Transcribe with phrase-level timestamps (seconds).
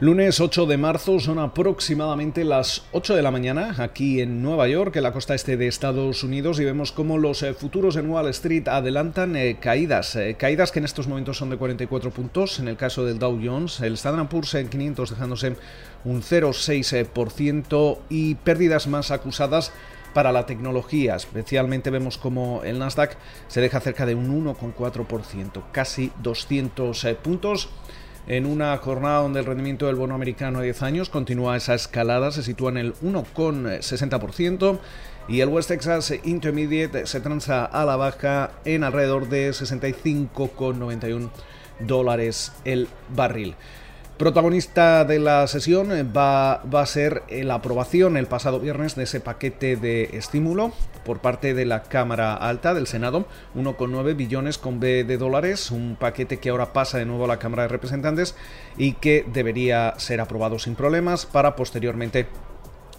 [0.00, 4.96] Lunes 8 de marzo son aproximadamente las 8 de la mañana aquí en Nueva York,
[4.96, 8.28] en la costa este de Estados Unidos, y vemos cómo los eh, futuros en Wall
[8.30, 12.66] Street adelantan eh, caídas, eh, caídas que en estos momentos son de 44 puntos, en
[12.66, 15.56] el caso del Dow Jones, el Standard Poor's en 500 dejándose
[16.04, 19.70] un 0,6% y pérdidas más acusadas
[20.12, 21.14] para la tecnología.
[21.14, 23.16] Especialmente vemos como el Nasdaq
[23.46, 27.68] se deja cerca de un 1,4%, casi 200 puntos
[28.26, 32.30] en una jornada donde el rendimiento del bono americano a 10 años continúa esa escalada,
[32.30, 34.78] se sitúa en el 1,60%
[35.28, 41.30] y el West Texas Intermediate se transa a la baja en alrededor de 65,91
[41.80, 43.54] dólares el barril.
[44.16, 49.18] Protagonista de la sesión va, va, a ser la aprobación el pasado viernes de ese
[49.18, 50.72] paquete de estímulo
[51.04, 55.96] por parte de la Cámara Alta del Senado, 1,9 billones con B de dólares, un
[55.98, 58.36] paquete que ahora pasa de nuevo a la Cámara de Representantes
[58.78, 62.28] y que debería ser aprobado sin problemas para posteriormente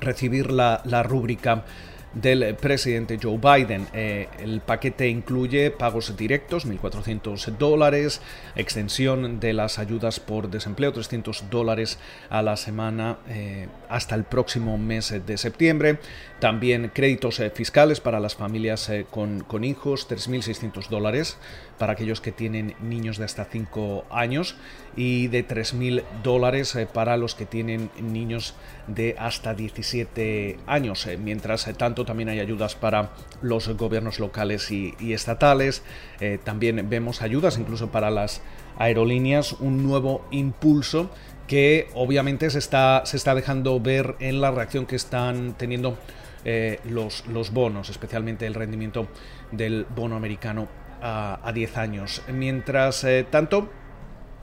[0.00, 1.64] recibir la, la rúbrica
[2.14, 3.86] del presidente Joe Biden.
[3.92, 8.20] Eh, el paquete incluye pagos directos, 1.400 dólares,
[8.56, 11.98] extensión de las ayudas por desempleo, 300 dólares
[12.30, 15.98] a la semana eh, hasta el próximo mes de septiembre.
[16.40, 21.38] También créditos eh, fiscales para las familias con, con hijos, 3.600 dólares
[21.78, 24.56] para aquellos que tienen niños de hasta 5 años
[24.96, 28.54] y de 3.000 dólares para los que tienen niños
[28.88, 31.08] de hasta 17 años.
[31.18, 33.10] Mientras tanto, también hay ayudas para
[33.42, 35.82] los gobiernos locales y, estatales.
[36.20, 38.42] Eh, también vemos ayudas incluso para las
[38.78, 41.10] aerolíneas, un nuevo impulso
[41.46, 45.98] que obviamente se está, se está dejando ver en la reacción que están teniendo
[46.44, 49.08] eh, los, los bonos, especialmente el rendimiento
[49.50, 50.68] del bono americano
[51.00, 52.22] a, 10 años.
[52.32, 53.70] Mientras eh, tanto,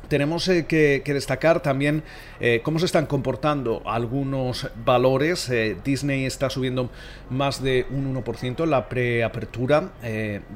[0.08, 2.04] tenemos eh, que, destacar también
[2.40, 5.50] eh, cómo se están comportando algunos valores.
[5.50, 6.90] Eh, Disney está subiendo
[7.30, 9.92] más de un 1% en la preapertura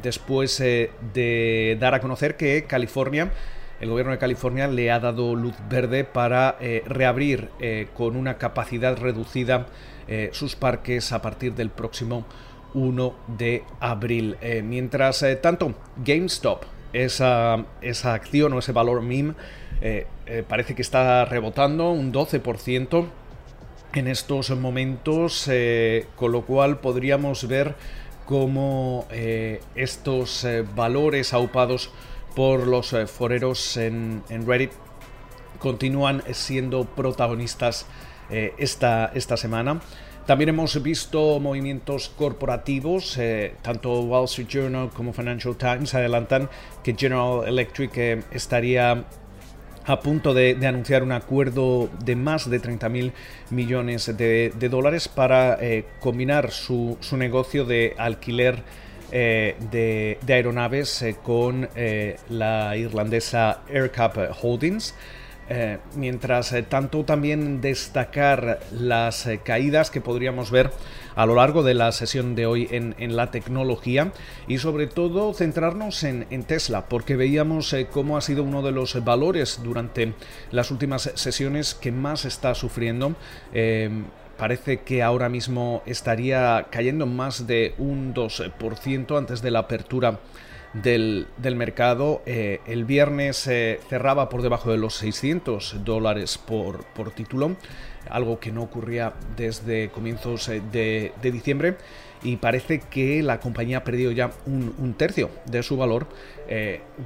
[0.02, 3.32] después de dar a conocer que California,
[3.80, 7.50] el gobierno de California le ha dado luz verde para reabrir
[7.94, 9.68] con una capacidad reducida
[10.32, 12.26] sus parques a partir del próximo
[12.74, 14.38] 1 de abril.
[14.64, 15.74] mientras tanto,
[16.04, 19.34] GameStop esa, esa acción o ese valor MIM
[19.82, 23.06] eh, eh, parece que está rebotando un 12%
[23.94, 27.76] en estos momentos, eh, con lo cual podríamos ver
[28.26, 29.08] cómo
[29.74, 30.46] estos
[30.76, 31.90] valores aupados
[32.36, 34.70] por los foreros en, en, Reddit
[35.58, 37.88] continúan siendo protagonistas
[38.30, 39.82] esta, esta semana.
[40.26, 46.50] También hemos visto movimientos corporativos, eh, tanto Wall Street Journal como Financial Times adelantan
[46.84, 49.06] que General Electric eh, estaría
[49.86, 53.12] a punto de, anunciar un acuerdo de más de 30 mil
[53.50, 58.62] millones de, dólares para eh, combinar su, negocio de alquiler
[59.10, 61.68] de, aeronaves con
[62.30, 64.94] la irlandesa AirCap Holdings.
[65.52, 70.70] Eh, mientras eh, tanto también destacar las eh, caídas que podríamos ver
[71.16, 74.12] a lo largo de la sesión de hoy en, la tecnología
[74.48, 79.60] y sobre todo centrarnos en, Tesla porque veíamos cómo ha sido uno de los valores
[79.64, 80.14] durante
[80.52, 83.16] las últimas sesiones que más está sufriendo.
[84.38, 90.20] Parece que ahora mismo estaría cayendo más de un 2% antes de la apertura
[90.74, 92.22] del, mercado.
[92.26, 97.56] Eh, el viernes eh, cerraba por debajo de los 600 dólares por, por título,
[98.10, 101.76] algo que no ocurría desde comienzos eh, de, diciembre.
[102.22, 106.08] Y parece que la compañía ha perdido ya un, tercio de su valor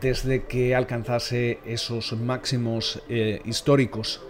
[0.02, 3.03] desde que alcanzase esos máximos
[3.46, 4.23] históricos.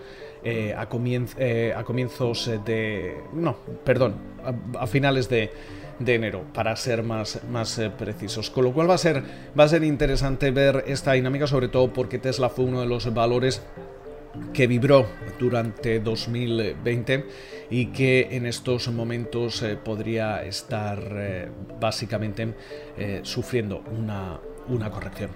[0.75, 3.15] a, a, comienzos de...
[3.31, 3.55] No,
[3.85, 4.15] perdón,
[4.77, 5.53] a finales de,
[5.99, 8.49] de enero, para ser más, más eh, precisos.
[8.49, 9.23] Con lo cual va a, ser,
[9.57, 13.13] va a ser interesante ver esta dinámica, sobre todo porque Tesla fue uno de los
[13.13, 13.61] valores
[14.51, 15.05] que vibró
[15.39, 17.25] durante 2020
[17.69, 21.49] y que en estos momentos eh, podría estar eh,
[21.79, 22.53] básicamente
[23.23, 25.31] sufriendo una, una corrección.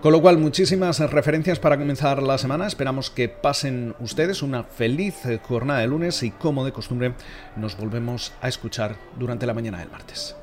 [0.00, 2.66] Con lo cual, muchísimas referencias para comenzar la semana.
[2.66, 7.14] Esperamos que pasen ustedes una feliz jornada de lunes y, como de costumbre,
[7.56, 10.36] nos volvemos a escuchar durante la mañana del martes.